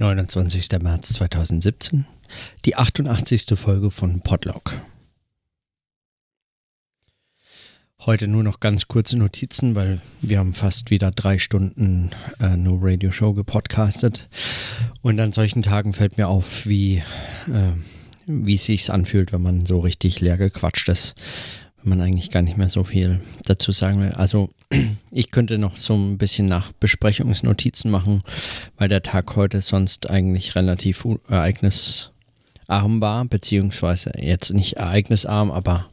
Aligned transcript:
29. 0.00 0.80
März 0.80 1.12
2017, 1.12 2.06
die 2.64 2.74
88. 2.74 3.48
Folge 3.54 3.90
von 3.90 4.22
Podlog. 4.22 4.80
Heute 8.06 8.26
nur 8.26 8.42
noch 8.42 8.60
ganz 8.60 8.88
kurze 8.88 9.18
Notizen, 9.18 9.74
weil 9.74 10.00
wir 10.22 10.38
haben 10.38 10.54
fast 10.54 10.90
wieder 10.90 11.10
drei 11.10 11.38
Stunden 11.38 12.12
äh, 12.40 12.56
No 12.56 12.78
Radio 12.80 13.10
Show 13.10 13.34
gepodcastet. 13.34 14.30
Und 15.02 15.20
an 15.20 15.32
solchen 15.32 15.60
Tagen 15.60 15.92
fällt 15.92 16.16
mir 16.16 16.28
auf, 16.28 16.66
wie, 16.66 17.02
äh, 17.52 17.72
wie 18.24 18.54
es 18.54 18.64
sich 18.64 18.90
anfühlt, 18.90 19.34
wenn 19.34 19.42
man 19.42 19.66
so 19.66 19.80
richtig 19.80 20.22
leer 20.22 20.38
gequatscht 20.38 20.88
ist 20.88 21.14
man 21.82 22.00
eigentlich 22.00 22.30
gar 22.30 22.42
nicht 22.42 22.56
mehr 22.56 22.68
so 22.68 22.84
viel 22.84 23.20
dazu 23.44 23.72
sagen 23.72 24.02
will. 24.02 24.12
Also 24.12 24.50
ich 25.10 25.30
könnte 25.30 25.58
noch 25.58 25.76
so 25.76 25.94
ein 25.94 26.18
bisschen 26.18 26.46
nach 26.46 26.72
Besprechungsnotizen 26.72 27.90
machen, 27.90 28.22
weil 28.76 28.88
der 28.88 29.02
Tag 29.02 29.36
heute 29.36 29.60
sonst 29.60 30.10
eigentlich 30.10 30.54
relativ 30.56 31.06
ereignisarm 31.28 32.10
war, 32.68 33.24
beziehungsweise 33.24 34.12
jetzt 34.18 34.52
nicht 34.52 34.74
ereignisarm, 34.74 35.50
aber 35.50 35.90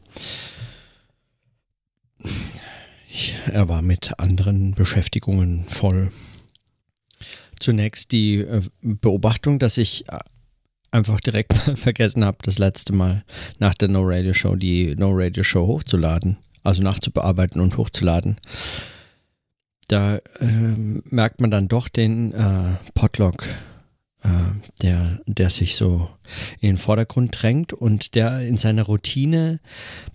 er 3.51 3.69
war 3.69 3.81
mit 3.81 4.19
anderen 4.19 4.73
Beschäftigungen 4.73 5.63
voll. 5.65 6.11
Zunächst 7.59 8.11
die 8.11 8.35
äh, 8.35 8.61
Beobachtung, 8.81 9.57
dass 9.57 9.77
ich 9.77 10.05
einfach 10.91 11.19
direkt 11.19 11.53
vergessen 11.75 12.25
habe, 12.25 12.37
das 12.41 12.59
letzte 12.59 12.93
Mal 12.93 13.23
nach 13.59 13.73
der 13.73 13.89
No 13.89 14.01
Radio 14.03 14.33
Show 14.33 14.55
die 14.55 14.95
No 14.95 15.11
Radio 15.11 15.43
Show 15.43 15.67
hochzuladen, 15.67 16.37
also 16.63 16.83
nachzubearbeiten 16.83 17.61
und 17.61 17.77
hochzuladen. 17.77 18.37
Da 19.87 20.17
äh, 20.17 20.45
merkt 20.45 21.39
man 21.39 21.51
dann 21.51 21.69
doch 21.69 21.87
den 21.87 22.33
äh, 22.33 22.75
Podlog, 22.93 23.47
äh, 24.23 24.29
der, 24.81 25.19
der 25.25 25.49
sich 25.49 25.77
so 25.77 26.09
in 26.59 26.71
den 26.71 26.77
Vordergrund 26.77 27.41
drängt 27.41 27.71
und 27.71 28.15
der 28.15 28.41
in 28.41 28.57
seiner 28.57 28.83
Routine 28.83 29.59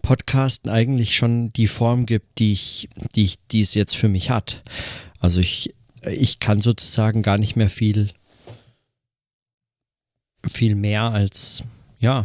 Podcasten 0.02 0.70
eigentlich 0.70 1.16
schon 1.16 1.52
die 1.54 1.68
Form 1.68 2.04
gibt, 2.04 2.38
die 2.38 2.52
ich, 2.52 2.90
die 3.14 3.24
ich, 3.24 3.36
die 3.50 3.62
es 3.62 3.72
jetzt 3.72 3.96
für 3.96 4.08
mich 4.08 4.28
hat. 4.28 4.62
Also 5.20 5.40
ich, 5.40 5.74
ich 6.04 6.38
kann 6.38 6.60
sozusagen 6.60 7.22
gar 7.22 7.38
nicht 7.38 7.56
mehr 7.56 7.70
viel 7.70 8.10
viel 10.46 10.74
mehr 10.74 11.02
als, 11.02 11.64
ja, 11.98 12.24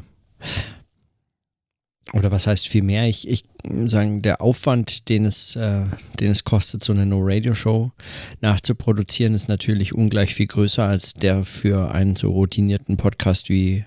oder 2.13 2.31
was 2.31 2.47
heißt 2.47 2.67
viel 2.67 2.83
mehr? 2.83 3.07
Ich, 3.07 3.27
ich 3.27 3.43
sagen, 3.85 4.21
der 4.21 4.41
Aufwand, 4.41 5.09
den 5.09 5.25
es, 5.25 5.55
äh, 5.55 5.85
den 6.19 6.31
es 6.31 6.43
kostet, 6.45 6.83
so 6.83 6.93
eine 6.93 7.05
No-Radio-Show 7.05 7.91
nachzuproduzieren, 8.39 9.33
ist 9.33 9.49
natürlich 9.49 9.93
ungleich 9.93 10.33
viel 10.33 10.47
größer 10.47 10.87
als 10.87 11.13
der 11.13 11.43
für 11.43 11.91
einen 11.91 12.15
so 12.15 12.31
routinierten 12.31 12.95
Podcast 12.97 13.49
wie 13.49 13.85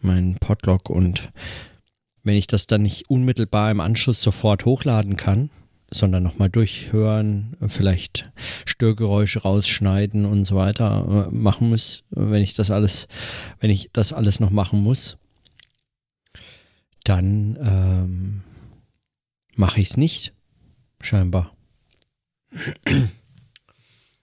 mein 0.00 0.36
Podlog. 0.40 0.90
Und 0.90 1.30
wenn 2.24 2.36
ich 2.36 2.48
das 2.48 2.66
dann 2.66 2.82
nicht 2.82 3.08
unmittelbar 3.08 3.70
im 3.70 3.80
Anschluss 3.80 4.20
sofort 4.20 4.64
hochladen 4.64 5.16
kann, 5.16 5.50
sondern 5.92 6.22
nochmal 6.22 6.50
durchhören, 6.50 7.56
vielleicht 7.66 8.30
Störgeräusche 8.64 9.42
rausschneiden 9.42 10.24
und 10.24 10.44
so 10.44 10.56
weiter 10.56 11.28
äh, 11.28 11.34
machen 11.34 11.68
muss, 11.68 12.04
wenn 12.10 12.42
ich 12.42 12.54
das 12.54 12.70
alles, 12.70 13.08
wenn 13.60 13.70
ich 13.70 13.90
das 13.92 14.12
alles 14.12 14.40
noch 14.40 14.50
machen 14.50 14.82
muss, 14.82 15.18
dann 17.04 17.58
ähm, 17.60 18.42
mache 19.54 19.80
ich 19.80 19.90
es 19.90 19.96
nicht, 19.96 20.34
scheinbar. 21.00 21.54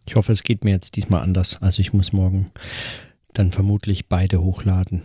Ich 0.06 0.16
hoffe, 0.16 0.32
es 0.32 0.44
geht 0.44 0.64
mir 0.64 0.72
jetzt 0.72 0.96
diesmal 0.96 1.22
anders. 1.22 1.62
Also 1.62 1.82
ich 1.82 1.94
muss 1.94 2.14
morgen 2.14 2.52
dann 3.34 3.52
vermutlich 3.52 4.08
beide 4.08 4.42
hochladen. 4.42 5.04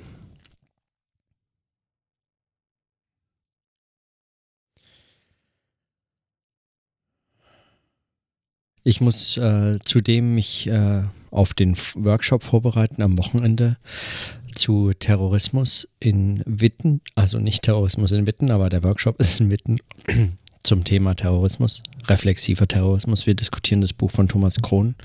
Ich 8.86 9.00
muss 9.00 9.38
äh, 9.38 9.78
zudem 9.82 10.34
mich 10.34 10.66
äh, 10.66 11.02
auf 11.30 11.54
den 11.54 11.74
Workshop 11.94 12.42
vorbereiten 12.42 13.00
am 13.00 13.16
Wochenende 13.16 13.78
zu 14.54 14.92
Terrorismus 14.92 15.88
in 16.00 16.42
Witten. 16.44 17.00
Also 17.14 17.38
nicht 17.38 17.62
Terrorismus 17.62 18.12
in 18.12 18.26
Witten, 18.26 18.50
aber 18.50 18.68
der 18.68 18.84
Workshop 18.84 19.18
ist 19.20 19.40
in 19.40 19.50
Witten 19.50 19.78
zum 20.62 20.84
Thema 20.84 21.14
Terrorismus, 21.14 21.82
reflexiver 22.08 22.68
Terrorismus. 22.68 23.26
Wir 23.26 23.34
diskutieren 23.34 23.80
das 23.80 23.94
Buch 23.94 24.10
von 24.10 24.28
Thomas 24.28 24.60
Krohn. 24.60 24.96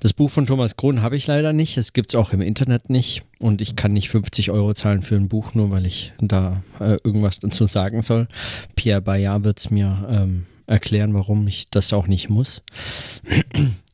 Das 0.00 0.14
Buch 0.14 0.30
von 0.30 0.46
Thomas 0.46 0.76
Krohn 0.76 1.02
habe 1.02 1.16
ich 1.16 1.26
leider 1.26 1.52
nicht. 1.52 1.76
Es 1.76 1.92
gibt 1.92 2.10
es 2.10 2.14
auch 2.14 2.32
im 2.32 2.40
Internet 2.40 2.88
nicht. 2.88 3.24
Und 3.38 3.60
ich 3.60 3.76
kann 3.76 3.92
nicht 3.92 4.08
50 4.08 4.50
Euro 4.50 4.72
zahlen 4.72 5.02
für 5.02 5.16
ein 5.16 5.28
Buch, 5.28 5.54
nur 5.54 5.70
weil 5.70 5.86
ich 5.86 6.14
da 6.18 6.62
äh, 6.80 6.96
irgendwas 7.04 7.40
dazu 7.40 7.66
sagen 7.66 8.00
soll. 8.00 8.26
Pierre 8.74 9.02
Bayard 9.02 9.44
wird 9.44 9.58
es 9.58 9.70
mir 9.70 10.06
ähm, 10.10 10.46
erklären, 10.66 11.14
warum 11.14 11.46
ich 11.46 11.70
das 11.70 11.92
auch 11.92 12.06
nicht 12.06 12.28
muss. 12.28 12.62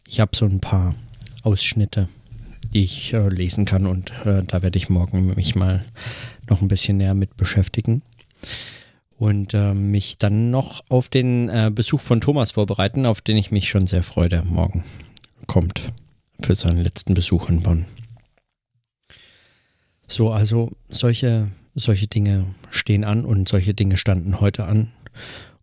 Ich 0.07 0.21
habe 0.21 0.37
so 0.37 0.45
ein 0.45 0.61
paar 0.61 0.95
Ausschnitte, 1.43 2.09
die 2.73 2.85
ich 2.85 3.13
äh, 3.13 3.29
lesen 3.29 3.65
kann 3.65 3.87
und 3.87 4.13
äh, 4.25 4.43
da 4.45 4.63
werde 4.63 4.77
ich 4.77 4.89
morgen 4.89 5.35
mich 5.35 5.55
mal 5.55 5.85
noch 6.49 6.63
ein 6.63 6.69
bisschen 6.69 6.99
näher 6.99 7.15
mit 7.15 7.37
beschäftigen 7.37 8.03
und 9.19 9.55
äh, 9.55 9.73
mich 9.75 10.19
dann 10.19 10.51
noch 10.51 10.83
auf 10.89 11.09
den 11.09 11.49
äh, 11.49 11.71
Besuch 11.73 12.01
von 12.01 12.21
Thomas 12.21 12.53
vorbereiten, 12.53 13.07
auf 13.07 13.21
den 13.21 13.37
ich 13.37 13.51
mich 13.51 13.69
schon 13.69 13.87
sehr 13.87 14.03
freue, 14.03 14.29
der 14.29 14.45
morgen 14.45 14.85
kommt 15.47 15.93
für 16.41 16.55
seinen 16.55 16.83
letzten 16.83 17.15
Besuch 17.15 17.49
in 17.49 17.61
Bonn. 17.61 17.87
So, 20.09 20.31
also 20.31 20.73
solche, 20.89 21.49
solche 21.75 22.07
Dinge 22.07 22.47
stehen 22.71 23.05
an 23.05 23.25
und 23.25 23.49
solche 23.49 23.75
Dinge 23.75 23.97
standen 23.97 24.41
heute 24.41 24.65
an. 24.65 24.91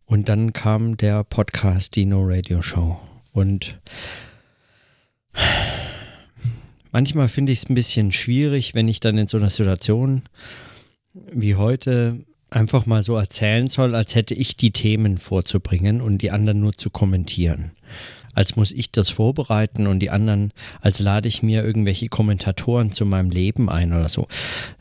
Und 0.10 0.28
dann 0.28 0.54
kam 0.54 0.98
der 0.98 1.24
Podcast 1.24 1.96
Dino 1.96 2.24
Radio 2.24 2.64
Show. 2.64 3.00
Und 3.32 3.80
manchmal 6.92 7.30
finde 7.30 7.52
ich 7.52 7.60
es 7.60 7.70
ein 7.70 7.76
bisschen 7.76 8.12
schwierig, 8.12 8.74
wenn 8.74 8.88
ich 8.88 9.00
dann 9.00 9.20
in 9.20 9.28
so 9.28 9.38
einer 9.38 9.52
Situation 9.52 10.24
wie 11.14 11.54
heute 11.54 12.26
einfach 12.50 12.88
mal 12.88 13.04
so 13.04 13.18
erzählen 13.18 13.68
soll, 13.68 13.94
als 13.94 14.16
hätte 14.16 14.34
ich 14.34 14.58
die 14.58 14.72
Themen 14.72 15.20
vorzubringen 15.20 16.02
und 16.02 16.24
die 16.24 16.32
anderen 16.32 16.60
nur 16.60 16.74
zu 16.74 16.90
kommentieren 16.90 17.74
als 18.34 18.56
muss 18.56 18.72
ich 18.72 18.92
das 18.92 19.10
vorbereiten 19.10 19.88
und 19.88 20.00
die 20.00 20.10
anderen, 20.10 20.52
als 20.82 21.00
lade 21.00 21.28
ich 21.28 21.44
mir 21.44 21.64
irgendwelche 21.64 22.08
Kommentatoren 22.08 22.92
zu 22.92 23.06
meinem 23.06 23.30
Leben 23.30 23.70
ein 23.70 23.94
oder 23.94 24.10
so. 24.10 24.28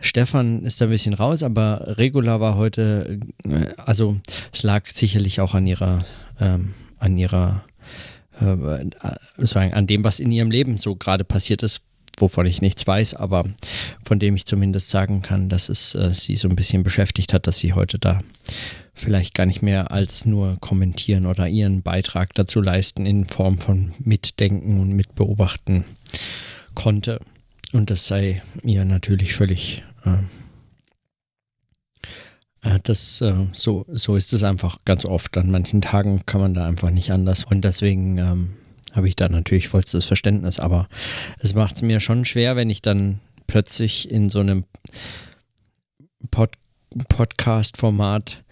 Stefan 0.00 0.64
ist 0.64 0.80
da 0.80 0.86
ein 0.86 0.90
bisschen 0.90 1.14
raus, 1.14 1.42
aber 1.42 1.96
Regula 1.98 2.40
war 2.40 2.56
heute, 2.56 3.20
äh, 3.44 3.66
also 3.78 4.16
es 4.52 4.62
lag 4.62 4.88
sicherlich 4.88 5.40
auch 5.40 5.54
an 5.54 5.66
ihrer, 5.66 6.00
ähm, 6.40 6.74
an 6.98 7.16
ihrer, 7.16 7.64
äh, 8.40 8.56
sagen, 9.38 9.74
an 9.74 9.86
dem, 9.86 10.04
was 10.04 10.20
in 10.20 10.30
ihrem 10.30 10.50
Leben 10.50 10.78
so 10.78 10.96
gerade 10.96 11.24
passiert 11.24 11.62
ist, 11.62 11.82
wovon 12.20 12.46
ich 12.46 12.62
nichts 12.62 12.86
weiß, 12.86 13.14
aber 13.14 13.44
von 14.04 14.18
dem 14.18 14.36
ich 14.36 14.46
zumindest 14.46 14.90
sagen 14.90 15.22
kann, 15.22 15.48
dass 15.48 15.68
es 15.68 15.94
äh, 15.94 16.10
sie 16.12 16.36
so 16.36 16.48
ein 16.48 16.56
bisschen 16.56 16.82
beschäftigt 16.82 17.32
hat, 17.32 17.46
dass 17.46 17.58
sie 17.58 17.72
heute 17.72 17.98
da 17.98 18.20
vielleicht 18.98 19.34
gar 19.34 19.46
nicht 19.46 19.62
mehr 19.62 19.90
als 19.92 20.26
nur 20.26 20.58
kommentieren 20.60 21.26
oder 21.26 21.48
ihren 21.48 21.82
Beitrag 21.82 22.34
dazu 22.34 22.60
leisten 22.60 23.06
in 23.06 23.24
Form 23.24 23.58
von 23.58 23.92
Mitdenken 24.00 24.80
und 24.80 24.90
Mitbeobachten 24.90 25.84
konnte. 26.74 27.20
Und 27.72 27.90
das 27.90 28.06
sei 28.06 28.42
ihr 28.62 28.84
natürlich 28.84 29.34
völlig. 29.34 29.84
Äh, 30.04 30.18
äh, 32.62 32.80
das, 32.82 33.20
äh, 33.20 33.46
so, 33.52 33.84
so 33.88 34.16
ist 34.16 34.32
es 34.32 34.42
einfach 34.42 34.84
ganz 34.84 35.04
oft. 35.04 35.36
An 35.36 35.50
manchen 35.50 35.80
Tagen 35.80 36.22
kann 36.26 36.40
man 36.40 36.54
da 36.54 36.66
einfach 36.66 36.90
nicht 36.90 37.12
anders. 37.12 37.44
Und 37.44 37.62
deswegen 37.62 38.18
ähm, 38.18 38.50
habe 38.92 39.08
ich 39.08 39.16
da 39.16 39.28
natürlich 39.28 39.68
vollstes 39.68 40.04
Verständnis. 40.04 40.58
Aber 40.58 40.88
es 41.38 41.54
macht 41.54 41.76
es 41.76 41.82
mir 41.82 42.00
schon 42.00 42.24
schwer, 42.24 42.56
wenn 42.56 42.70
ich 42.70 42.82
dann 42.82 43.20
plötzlich 43.46 44.10
in 44.10 44.28
so 44.30 44.40
einem 44.40 44.64
Podcast 46.30 46.67
Podcast-Format 47.08 48.44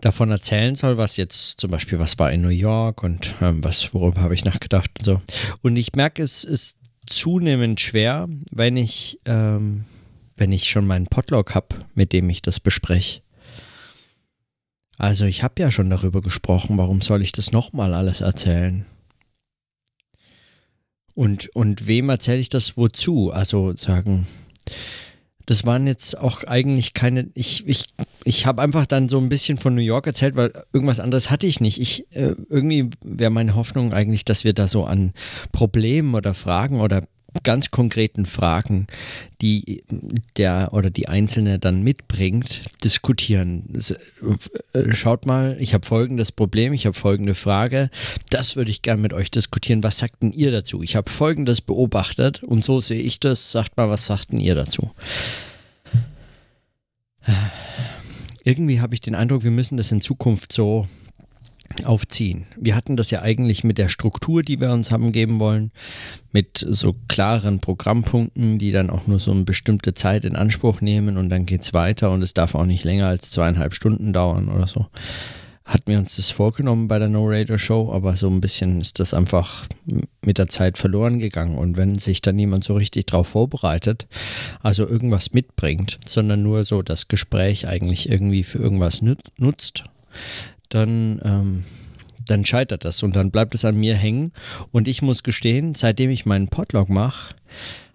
davon 0.00 0.30
erzählen 0.30 0.74
soll, 0.74 0.98
was 0.98 1.16
jetzt 1.16 1.60
zum 1.60 1.70
Beispiel, 1.70 1.98
was 1.98 2.18
war 2.18 2.32
in 2.32 2.42
New 2.42 2.48
York 2.48 3.02
und 3.02 3.34
ähm, 3.40 3.62
was, 3.62 3.94
worüber 3.94 4.20
habe 4.22 4.34
ich 4.34 4.44
nachgedacht 4.44 4.90
und 4.98 5.04
so. 5.04 5.20
Und 5.62 5.76
ich 5.76 5.94
merke, 5.94 6.22
es 6.22 6.44
ist 6.44 6.78
zunehmend 7.06 7.80
schwer, 7.80 8.28
wenn 8.50 8.76
ich, 8.76 9.20
ähm, 9.26 9.84
wenn 10.36 10.52
ich 10.52 10.70
schon 10.70 10.86
meinen 10.86 11.06
Podlog 11.06 11.54
habe, 11.54 11.84
mit 11.94 12.12
dem 12.12 12.30
ich 12.30 12.42
das 12.42 12.60
bespreche. 12.60 13.20
Also 14.98 15.24
ich 15.24 15.42
habe 15.42 15.60
ja 15.60 15.70
schon 15.70 15.90
darüber 15.90 16.20
gesprochen, 16.20 16.78
warum 16.78 17.00
soll 17.00 17.22
ich 17.22 17.32
das 17.32 17.52
nochmal 17.52 17.94
alles 17.94 18.20
erzählen? 18.20 18.86
Und, 21.14 21.54
und 21.54 21.86
wem 21.86 22.08
erzähle 22.08 22.38
ich 22.38 22.48
das 22.48 22.76
wozu? 22.76 23.30
Also 23.32 23.74
sagen, 23.76 24.26
das 25.46 25.64
waren 25.64 25.86
jetzt 25.86 26.18
auch 26.18 26.44
eigentlich 26.44 26.94
keine. 26.94 27.28
Ich, 27.34 27.66
ich, 27.66 27.86
ich 28.24 28.46
habe 28.46 28.62
einfach 28.62 28.86
dann 28.86 29.08
so 29.08 29.18
ein 29.18 29.28
bisschen 29.28 29.58
von 29.58 29.74
New 29.74 29.82
York 29.82 30.06
erzählt, 30.06 30.36
weil 30.36 30.52
irgendwas 30.72 31.00
anderes 31.00 31.30
hatte 31.30 31.46
ich 31.46 31.60
nicht. 31.60 31.80
Ich 31.80 32.06
äh, 32.14 32.34
irgendwie 32.48 32.90
wäre 33.02 33.30
meine 33.30 33.54
Hoffnung 33.54 33.92
eigentlich, 33.92 34.24
dass 34.24 34.44
wir 34.44 34.52
da 34.52 34.68
so 34.68 34.84
an 34.84 35.12
Problemen 35.52 36.14
oder 36.14 36.34
Fragen 36.34 36.80
oder 36.80 37.02
ganz 37.42 37.70
konkreten 37.70 38.26
Fragen, 38.26 38.86
die 39.40 39.82
der 40.36 40.70
oder 40.72 40.90
die 40.90 41.08
Einzelne 41.08 41.58
dann 41.58 41.82
mitbringt, 41.82 42.64
diskutieren. 42.84 43.78
Äh, 44.72 44.92
schaut 44.92 45.26
mal, 45.26 45.56
ich 45.58 45.74
habe 45.74 45.86
folgendes 45.86 46.32
Problem, 46.32 46.72
ich 46.72 46.86
habe 46.86 46.96
folgende 46.96 47.34
Frage, 47.34 47.90
das 48.30 48.56
würde 48.56 48.70
ich 48.70 48.82
gerne 48.82 49.02
mit 49.02 49.12
euch 49.12 49.30
diskutieren. 49.30 49.82
Was 49.82 49.98
sagt 49.98 50.22
denn 50.22 50.32
ihr 50.32 50.52
dazu? 50.52 50.82
Ich 50.82 50.96
habe 50.96 51.10
folgendes 51.10 51.60
beobachtet 51.60 52.42
und 52.42 52.64
so 52.64 52.80
sehe 52.80 53.00
ich 53.00 53.20
das. 53.20 53.52
Sagt 53.52 53.76
mal, 53.76 53.88
was 53.88 54.06
sagt 54.06 54.32
denn 54.32 54.40
ihr 54.40 54.54
dazu? 54.54 54.90
Irgendwie 58.44 58.80
habe 58.80 58.94
ich 58.94 59.00
den 59.00 59.14
Eindruck, 59.14 59.44
wir 59.44 59.50
müssen 59.50 59.76
das 59.76 59.92
in 59.92 60.00
Zukunft 60.00 60.52
so 60.52 60.86
aufziehen. 61.84 62.46
Wir 62.56 62.74
hatten 62.76 62.96
das 62.96 63.10
ja 63.10 63.22
eigentlich 63.22 63.64
mit 63.64 63.78
der 63.78 63.88
Struktur, 63.88 64.42
die 64.42 64.60
wir 64.60 64.70
uns 64.72 64.90
haben 64.90 65.12
geben 65.12 65.40
wollen, 65.40 65.70
mit 66.32 66.64
so 66.68 66.94
klaren 67.08 67.60
Programmpunkten, 67.60 68.58
die 68.58 68.72
dann 68.72 68.90
auch 68.90 69.06
nur 69.06 69.20
so 69.20 69.30
eine 69.30 69.44
bestimmte 69.44 69.94
Zeit 69.94 70.24
in 70.24 70.36
Anspruch 70.36 70.80
nehmen 70.80 71.16
und 71.16 71.28
dann 71.28 71.46
geht 71.46 71.62
es 71.62 71.74
weiter 71.74 72.10
und 72.10 72.22
es 72.22 72.34
darf 72.34 72.54
auch 72.54 72.66
nicht 72.66 72.84
länger 72.84 73.06
als 73.08 73.30
zweieinhalb 73.30 73.74
Stunden 73.74 74.12
dauern 74.12 74.48
oder 74.48 74.66
so. 74.66 74.86
Hatten 75.64 75.92
wir 75.92 75.98
uns 75.98 76.16
das 76.16 76.30
vorgenommen 76.32 76.88
bei 76.88 76.98
der 76.98 77.08
No 77.08 77.24
Radio 77.24 77.56
Show, 77.56 77.92
aber 77.92 78.16
so 78.16 78.28
ein 78.28 78.40
bisschen 78.40 78.80
ist 78.80 78.98
das 78.98 79.14
einfach 79.14 79.66
mit 80.24 80.38
der 80.38 80.48
Zeit 80.48 80.76
verloren 80.76 81.20
gegangen. 81.20 81.56
Und 81.56 81.76
wenn 81.76 81.98
sich 81.98 82.20
dann 82.20 82.34
niemand 82.34 82.64
so 82.64 82.74
richtig 82.74 83.06
drauf 83.06 83.28
vorbereitet, 83.28 84.08
also 84.60 84.88
irgendwas 84.88 85.32
mitbringt, 85.32 86.00
sondern 86.04 86.42
nur 86.42 86.64
so 86.64 86.82
das 86.82 87.06
Gespräch 87.06 87.68
eigentlich 87.68 88.10
irgendwie 88.10 88.42
für 88.42 88.58
irgendwas 88.58 89.02
nutzt, 89.02 89.84
dann, 90.74 91.20
ähm, 91.24 91.64
dann 92.26 92.44
scheitert 92.44 92.84
das 92.84 93.02
und 93.02 93.16
dann 93.16 93.30
bleibt 93.30 93.54
es 93.54 93.64
an 93.64 93.76
mir 93.76 93.94
hängen. 93.94 94.32
Und 94.70 94.88
ich 94.88 95.02
muss 95.02 95.22
gestehen, 95.22 95.74
seitdem 95.74 96.10
ich 96.10 96.26
meinen 96.26 96.48
Podlog 96.48 96.88
mache, 96.88 97.34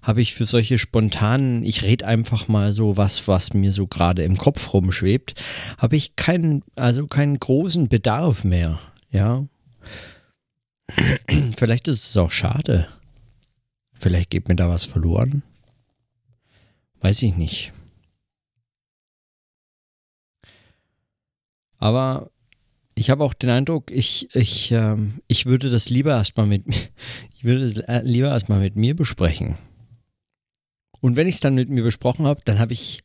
habe 0.01 0.21
ich 0.21 0.33
für 0.33 0.45
solche 0.45 0.77
spontanen, 0.77 1.63
ich 1.63 1.83
rede 1.83 2.05
einfach 2.07 2.47
mal 2.47 2.71
so 2.71 2.95
was, 2.95 3.27
was 3.27 3.53
mir 3.53 3.71
so 3.73 3.87
gerade 3.87 4.23
im 4.23 4.37
Kopf 4.37 4.73
rumschwebt, 4.73 5.35
habe 5.77 5.97
ich 5.97 6.15
keinen, 6.15 6.63
also 6.75 7.07
keinen 7.07 7.39
großen 7.39 7.89
Bedarf 7.89 8.43
mehr. 8.43 8.79
Ja. 9.11 9.45
Vielleicht 11.57 11.87
ist 11.89 12.07
es 12.07 12.17
auch 12.17 12.31
schade. 12.31 12.87
Vielleicht 13.93 14.29
geht 14.29 14.47
mir 14.47 14.55
da 14.55 14.69
was 14.69 14.85
verloren. 14.85 15.43
Weiß 17.01 17.21
ich 17.23 17.35
nicht. 17.35 17.73
Aber 21.79 22.31
ich 22.97 23.11
habe 23.11 23.23
auch 23.23 23.35
den 23.35 23.51
Eindruck, 23.51 23.91
ich, 23.91 24.33
ich, 24.35 24.71
ähm, 24.71 25.19
ich 25.27 25.45
würde 25.45 25.69
das 25.69 25.89
lieber 25.89 26.11
erstmal 26.11 26.47
mit 26.47 26.63
ich 27.35 27.43
würde 27.43 27.63
es 27.63 27.77
äh, 27.77 28.01
lieber 28.03 28.29
erstmal 28.29 28.59
mit 28.59 28.75
mir 28.75 28.95
besprechen. 28.95 29.55
Und 30.99 31.15
wenn 31.15 31.27
ich 31.27 31.35
es 31.35 31.41
dann 31.41 31.53
mit 31.53 31.69
mir 31.69 31.83
besprochen 31.83 32.25
habe, 32.25 32.41
dann 32.43 32.57
habe 32.57 32.73
ich 32.73 33.01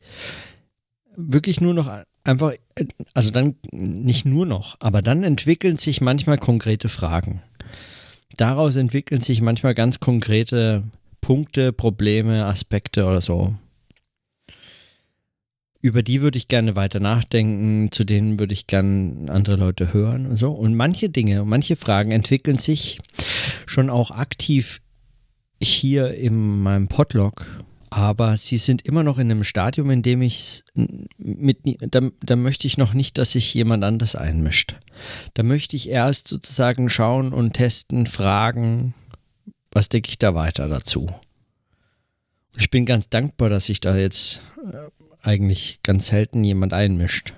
wirklich 1.15 1.61
nur 1.61 1.75
noch 1.75 1.87
einfach, 2.23 2.53
also 3.13 3.29
dann 3.29 3.55
nicht 3.71 4.25
nur 4.25 4.47
noch, 4.47 4.77
aber 4.79 5.03
dann 5.03 5.23
entwickeln 5.23 5.77
sich 5.77 6.01
manchmal 6.01 6.39
konkrete 6.39 6.89
Fragen. 6.89 7.43
Daraus 8.35 8.75
entwickeln 8.77 9.21
sich 9.21 9.41
manchmal 9.41 9.75
ganz 9.75 9.99
konkrete 9.99 10.83
Punkte, 11.21 11.71
Probleme, 11.71 12.45
Aspekte 12.45 13.05
oder 13.05 13.21
so 13.21 13.55
über 15.83 16.01
die 16.01 16.21
würde 16.21 16.37
ich 16.37 16.47
gerne 16.47 16.77
weiter 16.77 17.01
nachdenken, 17.01 17.91
zu 17.91 18.05
denen 18.05 18.39
würde 18.39 18.53
ich 18.53 18.67
gerne 18.67 19.29
andere 19.29 19.57
Leute 19.57 19.93
hören 19.93 20.25
und 20.25 20.37
so. 20.37 20.51
Und 20.51 20.75
manche 20.75 21.09
Dinge, 21.09 21.43
manche 21.43 21.75
Fragen 21.75 22.11
entwickeln 22.11 22.57
sich 22.57 22.99
schon 23.65 23.89
auch 23.89 24.09
aktiv 24.09 24.79
hier 25.61 26.13
in 26.13 26.61
meinem 26.61 26.87
Podlog, 26.87 27.65
aber 27.89 28.37
sie 28.37 28.57
sind 28.57 28.85
immer 28.85 29.03
noch 29.03 29.17
in 29.17 29.29
einem 29.29 29.43
Stadium, 29.43 29.89
in 29.89 30.03
dem 30.03 30.21
ich 30.21 30.63
mit, 31.17 31.59
da, 31.81 31.99
da 32.21 32.35
möchte 32.37 32.65
ich 32.65 32.77
noch 32.77 32.93
nicht, 32.93 33.17
dass 33.17 33.33
sich 33.33 33.53
jemand 33.53 33.83
anders 33.83 34.15
einmischt. 34.15 34.77
Da 35.33 35.43
möchte 35.43 35.75
ich 35.75 35.89
erst 35.89 36.29
sozusagen 36.29 36.89
schauen 36.89 37.33
und 37.33 37.53
testen, 37.53 38.05
fragen, 38.05 38.93
was 39.69 39.89
denke 39.89 40.09
ich 40.09 40.17
da 40.17 40.33
weiter 40.33 40.69
dazu. 40.69 41.09
Ich 42.55 42.69
bin 42.69 42.85
ganz 42.85 43.09
dankbar, 43.09 43.49
dass 43.49 43.67
ich 43.67 43.81
da 43.81 43.97
jetzt 43.97 44.53
äh, 44.71 44.87
eigentlich 45.23 45.81
ganz 45.83 46.07
selten 46.07 46.43
jemand 46.43 46.73
einmischt. 46.73 47.33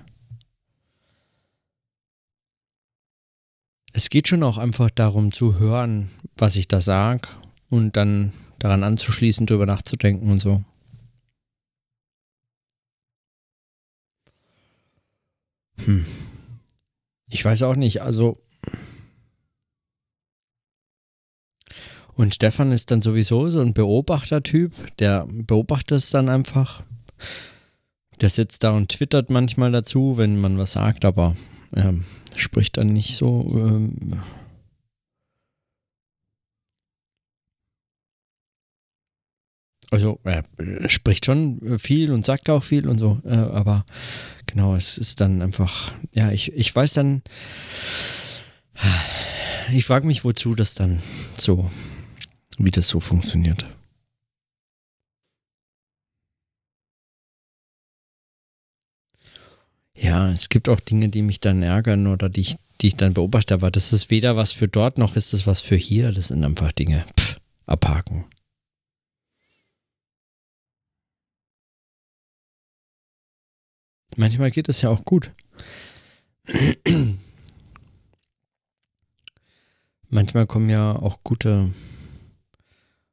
Es 3.92 4.10
geht 4.10 4.28
schon 4.28 4.42
auch 4.42 4.58
einfach 4.58 4.90
darum 4.90 5.32
zu 5.32 5.58
hören, 5.58 6.10
was 6.36 6.56
ich 6.56 6.68
da 6.68 6.82
sage 6.82 7.28
und 7.70 7.96
dann 7.96 8.32
daran 8.58 8.82
anzuschließen, 8.82 9.46
darüber 9.46 9.64
nachzudenken 9.64 10.30
und 10.30 10.40
so. 10.40 10.62
Hm. 15.84 16.04
Ich 17.28 17.44
weiß 17.44 17.62
auch 17.62 17.76
nicht, 17.76 18.02
also. 18.02 18.34
Und 22.14 22.34
Stefan 22.34 22.72
ist 22.72 22.90
dann 22.90 23.00
sowieso 23.00 23.48
so 23.50 23.60
ein 23.60 23.74
Beobachtertyp, 23.74 24.96
der 24.98 25.26
beobachtet 25.26 25.98
es 25.98 26.10
dann 26.10 26.28
einfach. 26.28 26.82
Der 28.20 28.30
sitzt 28.30 28.64
da 28.64 28.70
und 28.70 28.88
twittert 28.90 29.30
manchmal 29.30 29.72
dazu, 29.72 30.16
wenn 30.16 30.38
man 30.40 30.58
was 30.58 30.72
sagt, 30.72 31.04
aber 31.04 31.36
ähm, 31.74 32.04
spricht 32.34 32.76
dann 32.76 32.88
nicht 32.88 33.16
so. 33.16 33.46
Ähm, 33.54 34.20
also 39.90 40.18
er 40.24 40.44
spricht 40.88 41.26
schon 41.26 41.78
viel 41.78 42.10
und 42.10 42.24
sagt 42.24 42.50
auch 42.50 42.64
viel 42.64 42.88
und 42.88 42.98
so, 42.98 43.20
äh, 43.24 43.34
aber 43.34 43.84
genau, 44.46 44.74
es 44.74 44.98
ist 44.98 45.20
dann 45.20 45.42
einfach, 45.42 45.92
ja, 46.14 46.32
ich, 46.32 46.52
ich 46.52 46.74
weiß 46.74 46.94
dann, 46.94 47.22
ich 49.72 49.84
frage 49.84 50.06
mich, 50.06 50.24
wozu 50.24 50.54
das 50.54 50.74
dann 50.74 51.00
so, 51.34 51.70
wie 52.58 52.70
das 52.70 52.88
so 52.88 53.00
funktioniert. 53.00 53.66
Ja, 59.98 60.30
es 60.30 60.48
gibt 60.48 60.68
auch 60.68 60.80
Dinge, 60.80 61.08
die 61.08 61.22
mich 61.22 61.40
dann 61.40 61.62
ärgern 61.62 62.06
oder 62.06 62.28
die 62.28 62.42
ich, 62.42 62.56
die 62.80 62.88
ich 62.88 62.96
dann 62.96 63.14
beobachte, 63.14 63.54
aber 63.54 63.70
das 63.70 63.92
ist 63.92 64.10
weder 64.10 64.36
was 64.36 64.52
für 64.52 64.68
dort 64.68 64.98
noch 64.98 65.16
ist 65.16 65.32
es 65.32 65.46
was 65.46 65.60
für 65.60 65.76
hier. 65.76 66.12
Das 66.12 66.28
sind 66.28 66.44
einfach 66.44 66.72
Dinge. 66.72 67.04
Pff, 67.18 67.38
abhaken. 67.66 68.26
Manchmal 74.16 74.50
geht 74.50 74.68
es 74.68 74.80
ja 74.80 74.90
auch 74.90 75.04
gut. 75.04 75.30
Manchmal 80.08 80.46
kommen 80.46 80.70
ja 80.70 80.94
auch 80.96 81.22
gute 81.22 81.72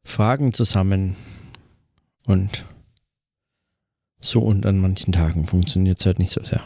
Fragen 0.04 0.54
zusammen 0.54 1.16
und 2.26 2.64
so 4.24 4.40
und 4.40 4.66
an 4.66 4.80
manchen 4.80 5.12
Tagen 5.12 5.46
funktioniert 5.48 6.00
es 6.00 6.06
halt 6.06 6.20
nicht 6.20 6.32
so 6.32 6.42
sehr. 6.44 6.64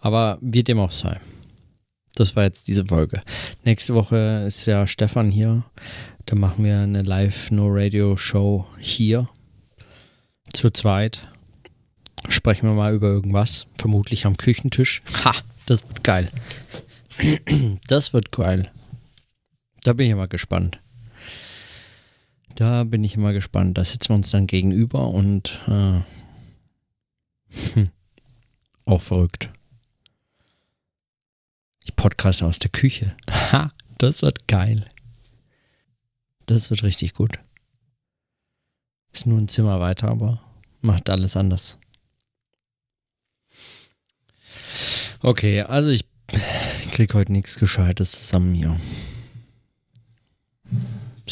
Aber 0.00 0.38
wie 0.40 0.64
dem 0.64 0.80
auch 0.80 0.90
sei. 0.90 1.18
Das 2.14 2.36
war 2.36 2.44
jetzt 2.44 2.68
diese 2.68 2.84
Folge. 2.84 3.22
Nächste 3.64 3.94
Woche 3.94 4.44
ist 4.46 4.66
ja 4.66 4.86
Stefan 4.86 5.30
hier. 5.30 5.64
Da 6.26 6.36
machen 6.36 6.64
wir 6.64 6.80
eine 6.80 7.02
Live-No-Radio-Show 7.02 8.66
hier. 8.78 9.28
Zu 10.52 10.70
zweit. 10.70 11.28
Sprechen 12.28 12.68
wir 12.68 12.74
mal 12.74 12.94
über 12.94 13.08
irgendwas. 13.08 13.66
Vermutlich 13.78 14.26
am 14.26 14.36
Küchentisch. 14.36 15.02
Ha, 15.24 15.34
das 15.66 15.88
wird 15.88 16.04
geil. 16.04 16.28
Das 17.88 18.12
wird 18.12 18.32
geil. 18.32 18.70
Da 19.84 19.92
bin 19.94 20.08
ich 20.08 20.14
mal 20.14 20.28
gespannt. 20.28 20.81
Da 22.62 22.84
bin 22.84 23.02
ich 23.02 23.16
immer 23.16 23.32
gespannt. 23.32 23.76
Da 23.76 23.84
sitzen 23.84 24.10
wir 24.10 24.14
uns 24.14 24.30
dann 24.30 24.46
gegenüber 24.46 25.08
und 25.08 25.60
äh, 25.66 26.00
hm, 27.74 27.90
auch 28.84 29.02
verrückt. 29.02 29.50
Ich 31.82 31.96
podcast 31.96 32.40
aus 32.44 32.60
der 32.60 32.70
Küche. 32.70 33.16
Ha, 33.28 33.72
das 33.98 34.22
wird 34.22 34.46
geil. 34.46 34.88
Das 36.46 36.70
wird 36.70 36.84
richtig 36.84 37.14
gut. 37.14 37.40
Ist 39.10 39.26
nur 39.26 39.40
ein 39.40 39.48
Zimmer 39.48 39.80
weiter, 39.80 40.06
aber 40.06 40.40
macht 40.82 41.10
alles 41.10 41.36
anders. 41.36 41.80
Okay, 45.18 45.62
also 45.62 45.90
ich 45.90 46.04
krieg 46.92 47.12
heute 47.14 47.32
nichts 47.32 47.58
Gescheites 47.58 48.12
zusammen 48.12 48.54
hier. 48.54 48.76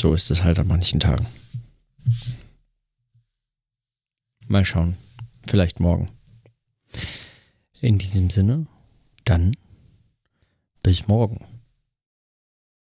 So 0.01 0.15
ist 0.15 0.31
es 0.31 0.43
halt 0.43 0.59
an 0.59 0.67
manchen 0.67 0.99
Tagen. 0.99 1.27
Mal 4.49 4.65
schauen. 4.65 4.97
Vielleicht 5.47 5.79
morgen. 5.79 6.07
In 7.83 7.99
diesem 7.99 8.31
Sinne, 8.31 8.67
dann 9.27 9.55
bis 10.83 11.07
morgen. 11.07 11.45